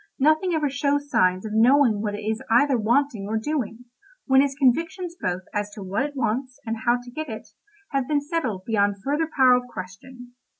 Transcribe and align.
Nothing 0.17 0.55
ever 0.55 0.67
shows 0.67 1.11
signs 1.11 1.45
of 1.45 1.51
knowing 1.53 2.01
what 2.01 2.15
it 2.15 2.23
is 2.23 2.41
either 2.49 2.75
wanting 2.75 3.27
or 3.27 3.37
doing, 3.37 3.85
when 4.25 4.41
its 4.41 4.55
convictions 4.55 5.15
both 5.21 5.43
as 5.53 5.69
to 5.75 5.83
what 5.83 6.01
it 6.01 6.15
wants, 6.15 6.59
and 6.65 6.75
how 6.87 6.97
to 6.99 7.11
get 7.11 7.29
it, 7.29 7.49
have 7.91 8.07
been 8.07 8.19
settled 8.21 8.65
beyond 8.65 8.95
further 9.03 9.29
power 9.37 9.53
of 9.53 9.67
question. 9.71 10.33